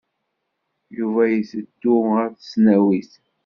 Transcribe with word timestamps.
Yuba 0.97 1.23
iteddu 1.39 1.93
ɣer 2.13 2.29
tesnawit. 2.37 3.11